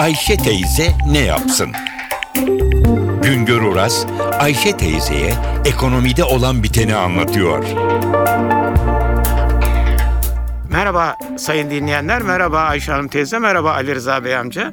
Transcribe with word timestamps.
Ayşe 0.00 0.36
teyze 0.36 0.92
ne 1.10 1.18
yapsın? 1.18 1.72
Güngör 3.22 3.62
Oras, 3.62 4.06
Ayşe 4.38 4.76
teyzeye 4.76 5.34
ekonomide 5.64 6.24
olan 6.24 6.62
biteni 6.62 6.94
anlatıyor. 6.94 7.64
Merhaba 10.70 11.16
sayın 11.38 11.70
dinleyenler, 11.70 12.22
merhaba 12.22 12.58
Ayşe 12.58 12.92
Hanım 12.92 13.08
teyze, 13.08 13.38
merhaba 13.38 13.72
Ali 13.72 13.94
Rıza 13.94 14.24
Bey 14.24 14.36
amca. 14.36 14.72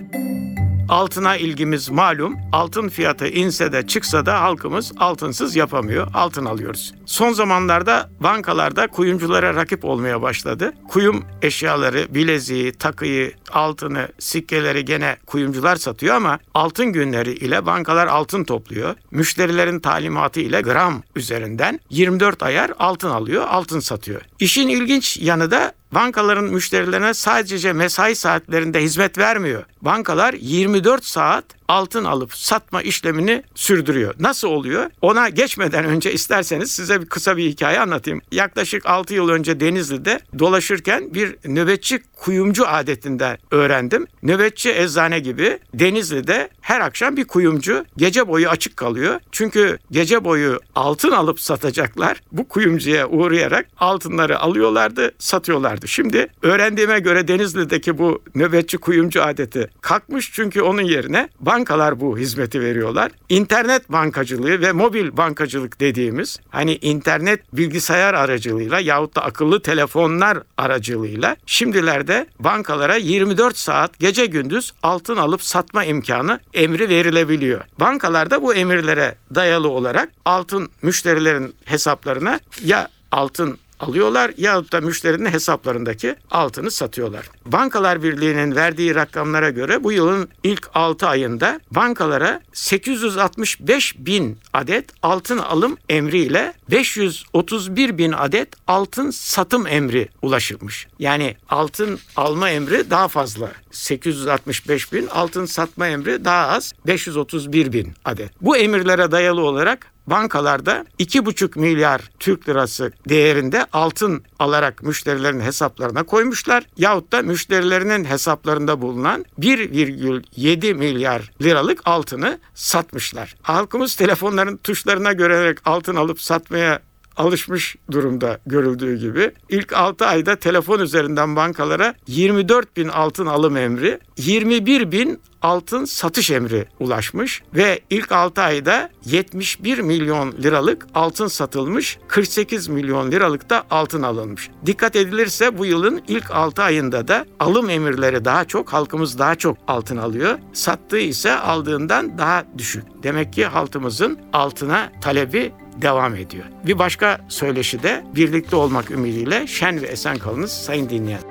Altına 0.89 1.37
ilgimiz 1.37 1.89
malum. 1.89 2.35
Altın 2.51 2.89
fiyatı 2.89 3.27
inse 3.27 3.71
de 3.71 3.87
çıksa 3.87 4.25
da 4.25 4.41
halkımız 4.41 4.91
altınsız 4.97 5.55
yapamıyor. 5.55 6.07
Altın 6.13 6.45
alıyoruz. 6.45 6.93
Son 7.05 7.33
zamanlarda 7.33 8.09
bankalarda 8.19 8.87
kuyumculara 8.87 9.55
rakip 9.55 9.85
olmaya 9.85 10.21
başladı. 10.21 10.73
Kuyum 10.87 11.25
eşyaları, 11.41 12.07
bileziği, 12.09 12.71
takıyı, 12.71 13.33
altını, 13.51 14.07
sikkeleri 14.19 14.85
gene 14.85 15.17
kuyumcular 15.25 15.75
satıyor 15.75 16.15
ama 16.15 16.39
altın 16.53 16.85
günleri 16.85 17.31
ile 17.31 17.65
bankalar 17.65 18.07
altın 18.07 18.43
topluyor. 18.43 18.95
Müşterilerin 19.11 19.79
talimatı 19.79 20.39
ile 20.39 20.61
gram 20.61 21.03
üzerinden 21.15 21.79
24 21.89 22.43
ayar 22.43 22.71
altın 22.79 23.09
alıyor, 23.09 23.47
altın 23.47 23.79
satıyor. 23.79 24.21
İşin 24.39 24.67
ilginç 24.67 25.17
yanı 25.17 25.51
da 25.51 25.73
bankaların 25.91 26.43
müşterilerine 26.43 27.13
sadece 27.13 27.73
mesai 27.73 28.15
saatlerinde 28.15 28.83
hizmet 28.83 29.17
vermiyor. 29.17 29.63
Bankalar 29.81 30.33
24 30.33 31.05
saat 31.05 31.45
altın 31.67 32.03
alıp 32.03 32.33
satma 32.33 32.81
işlemini 32.81 33.43
sürdürüyor. 33.55 34.15
Nasıl 34.19 34.47
oluyor? 34.47 34.89
Ona 35.01 35.29
geçmeden 35.29 35.85
önce 35.85 36.13
isterseniz 36.13 36.71
size 36.71 37.01
bir 37.01 37.05
kısa 37.05 37.37
bir 37.37 37.49
hikaye 37.49 37.79
anlatayım. 37.79 38.21
Yaklaşık 38.31 38.85
6 38.85 39.13
yıl 39.13 39.29
önce 39.29 39.59
Denizli'de 39.59 40.19
dolaşırken 40.39 41.13
bir 41.13 41.35
nöbetçi 41.45 42.03
kuyumcu 42.15 42.67
adetinden 42.67 43.37
öğrendim. 43.51 44.07
Nöbetçi 44.23 44.71
eczane 44.71 45.19
gibi 45.19 45.59
Denizli'de 45.73 46.49
her 46.61 46.81
akşam 46.81 47.17
bir 47.17 47.25
kuyumcu 47.25 47.85
gece 47.97 48.27
boyu 48.27 48.49
açık 48.49 48.77
kalıyor. 48.77 49.19
Çünkü 49.31 49.77
gece 49.91 50.23
boyu 50.23 50.59
altın 50.75 51.11
alıp 51.11 51.39
satacaklar. 51.39 52.21
Bu 52.31 52.47
kuyumcuya 52.47 53.07
uğrayarak 53.07 53.65
altınları 53.77 54.39
alıyorlardı, 54.39 55.11
satıyorlardı. 55.19 55.87
Şimdi 55.87 56.27
öğrendiğime 56.41 56.99
göre 56.99 57.27
Denizli'deki 57.27 57.97
bu 57.97 58.23
nöbetçi 58.35 58.77
kuyumcu 58.77 59.23
adeti 59.23 59.69
kalkmış 59.81 60.31
çünkü 60.33 60.61
onun 60.61 60.81
yerine 60.81 61.29
bankalar 61.57 61.99
bu 61.99 62.17
hizmeti 62.17 62.61
veriyorlar. 62.61 63.11
İnternet 63.29 63.91
bankacılığı 63.91 64.61
ve 64.61 64.71
mobil 64.71 65.17
bankacılık 65.17 65.79
dediğimiz 65.79 66.39
hani 66.49 66.75
internet 66.75 67.53
bilgisayar 67.53 68.13
aracılığıyla 68.13 68.79
yahut 68.79 69.15
da 69.15 69.23
akıllı 69.23 69.61
telefonlar 69.61 70.37
aracılığıyla 70.57 71.35
şimdilerde 71.45 72.27
bankalara 72.39 72.95
24 72.95 73.57
saat 73.57 73.99
gece 73.99 74.25
gündüz 74.25 74.71
altın 74.83 75.17
alıp 75.17 75.43
satma 75.43 75.83
imkanı 75.83 76.39
emri 76.53 76.89
verilebiliyor. 76.89 77.61
Bankalarda 77.79 78.41
bu 78.41 78.53
emirlere 78.53 79.15
dayalı 79.35 79.69
olarak 79.69 80.09
altın 80.25 80.69
müşterilerin 80.81 81.55
hesaplarına 81.65 82.39
ya 82.63 82.87
altın 83.11 83.57
alıyorlar 83.79 84.31
yahut 84.37 84.71
da 84.71 84.81
müşterinin 84.81 85.29
hesaplarındaki 85.29 86.15
altını 86.31 86.71
satıyorlar. 86.71 87.29
Bankalar 87.45 88.03
Birliği'nin 88.03 88.55
verdiği 88.55 88.95
rakamlara 88.95 89.49
göre 89.49 89.83
bu 89.83 89.91
yılın 89.91 90.29
ilk 90.43 90.69
6 90.73 91.07
ayında 91.07 91.59
bankalara 91.71 92.41
865 92.53 93.95
bin 93.99 94.37
adet 94.53 94.85
altın 95.03 95.37
alım 95.37 95.77
emriyle 95.89 96.53
531 96.71 97.97
bin 97.97 98.11
adet 98.11 98.49
altın 98.67 99.09
satım 99.09 99.67
emri 99.67 100.09
ulaşılmış. 100.21 100.87
Yani 100.99 101.37
altın 101.49 101.99
alma 102.15 102.49
emri 102.49 102.89
daha 102.89 103.07
fazla. 103.07 103.51
865 103.71 104.93
bin, 104.93 105.07
altın 105.07 105.45
satma 105.45 105.87
emri 105.87 106.25
daha 106.25 106.47
az 106.47 106.73
531 106.87 107.73
bin 107.73 107.93
adet. 108.05 108.31
Bu 108.41 108.57
emirlere 108.57 109.11
dayalı 109.11 109.41
olarak 109.41 109.91
bankalarda 110.07 110.85
2,5 110.99 111.59
milyar 111.59 112.01
Türk 112.19 112.49
lirası 112.49 112.91
değerinde 113.09 113.65
altın 113.73 114.23
alarak 114.39 114.83
müşterilerin 114.83 115.39
hesaplarına 115.39 116.03
koymuşlar. 116.03 116.63
Yahut 116.77 117.11
da 117.11 117.21
müşterilerinin 117.21 118.05
hesaplarında 118.05 118.81
bulunan 118.81 119.25
1,7 119.39 120.73
milyar 120.73 121.31
liralık 121.41 121.81
altını 121.85 122.39
satmışlar. 122.53 123.35
Halkımız 123.41 123.95
telefonların 123.95 124.57
tuşlarına 124.57 125.13
görerek 125.13 125.57
altın 125.65 125.95
alıp 125.95 126.21
satmaya 126.21 126.79
alışmış 127.17 127.75
durumda 127.91 128.39
görüldüğü 128.45 128.97
gibi. 128.97 129.31
İlk 129.49 129.73
6 129.73 130.05
ayda 130.05 130.35
telefon 130.35 130.79
üzerinden 130.79 131.35
bankalara 131.35 131.93
24 132.07 132.77
bin 132.77 132.87
altın 132.87 133.25
alım 133.25 133.57
emri, 133.57 133.99
21 134.17 134.91
bin 134.91 135.19
altın 135.41 135.85
satış 135.85 136.31
emri 136.31 136.67
ulaşmış 136.79 137.43
ve 137.55 137.79
ilk 137.89 138.11
6 138.11 138.41
ayda 138.41 138.89
71 139.05 139.79
milyon 139.79 140.31
liralık 140.31 140.87
altın 140.95 141.27
satılmış, 141.27 141.97
48 142.07 142.67
milyon 142.67 143.11
liralık 143.11 143.49
da 143.49 143.63
altın 143.69 144.03
alınmış. 144.03 144.49
Dikkat 144.65 144.95
edilirse 144.95 145.57
bu 145.57 145.65
yılın 145.65 146.01
ilk 146.07 146.31
6 146.31 146.63
ayında 146.63 147.07
da 147.07 147.25
alım 147.39 147.69
emirleri 147.69 148.25
daha 148.25 148.45
çok, 148.45 148.73
halkımız 148.73 149.19
daha 149.19 149.35
çok 149.35 149.57
altın 149.67 149.97
alıyor. 149.97 150.39
Sattığı 150.53 150.99
ise 150.99 151.35
aldığından 151.35 152.17
daha 152.17 152.45
düşük. 152.57 152.83
Demek 153.03 153.33
ki 153.33 153.45
halkımızın 153.45 154.19
altına 154.33 154.91
talebi 155.01 155.53
devam 155.81 156.15
ediyor. 156.15 156.45
Bir 156.65 156.79
başka 156.79 157.19
söyleşi 157.27 157.83
de 157.83 158.03
birlikte 158.15 158.55
olmak 158.55 158.91
ümidiyle 158.91 159.47
şen 159.47 159.81
ve 159.81 159.87
esen 159.87 160.17
kalınız 160.17 160.51
sayın 160.51 160.89
dinleyen. 160.89 161.21